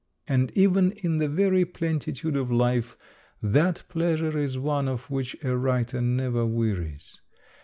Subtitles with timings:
[0.27, 2.97] And even in the very plenitude of life
[3.39, 7.21] that pleas ure is one of which a writer never wearies.